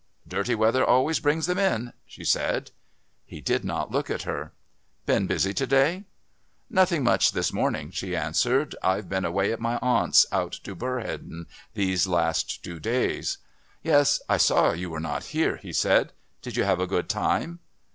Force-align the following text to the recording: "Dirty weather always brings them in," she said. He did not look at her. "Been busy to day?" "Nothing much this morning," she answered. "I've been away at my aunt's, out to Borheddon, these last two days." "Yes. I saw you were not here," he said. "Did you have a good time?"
"Dirty 0.27 0.55
weather 0.55 0.83
always 0.83 1.19
brings 1.19 1.45
them 1.45 1.59
in," 1.59 1.93
she 2.07 2.23
said. 2.23 2.71
He 3.23 3.39
did 3.39 3.63
not 3.63 3.91
look 3.91 4.09
at 4.09 4.23
her. 4.23 4.51
"Been 5.05 5.27
busy 5.27 5.53
to 5.53 5.67
day?" 5.67 6.05
"Nothing 6.71 7.03
much 7.03 7.33
this 7.33 7.53
morning," 7.53 7.91
she 7.91 8.15
answered. 8.15 8.75
"I've 8.81 9.07
been 9.07 9.25
away 9.25 9.51
at 9.51 9.59
my 9.59 9.77
aunt's, 9.77 10.25
out 10.31 10.53
to 10.63 10.73
Borheddon, 10.73 11.45
these 11.75 12.07
last 12.07 12.63
two 12.63 12.79
days." 12.79 13.37
"Yes. 13.83 14.19
I 14.27 14.37
saw 14.37 14.71
you 14.71 14.89
were 14.89 14.99
not 14.99 15.25
here," 15.37 15.57
he 15.57 15.71
said. 15.71 16.13
"Did 16.41 16.55
you 16.57 16.63
have 16.63 16.79
a 16.79 16.87
good 16.87 17.07
time?" 17.07 17.59